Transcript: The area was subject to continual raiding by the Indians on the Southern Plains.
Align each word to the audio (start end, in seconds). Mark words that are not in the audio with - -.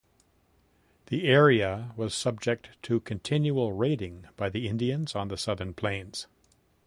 The 1.11 1.27
area 1.27 1.93
was 1.95 2.15
subject 2.15 2.69
to 2.81 3.01
continual 3.01 3.73
raiding 3.73 4.25
by 4.35 4.49
the 4.49 4.67
Indians 4.67 5.13
on 5.13 5.27
the 5.27 5.37
Southern 5.37 5.75
Plains. 5.75 6.25